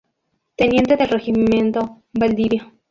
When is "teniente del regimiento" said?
0.55-2.01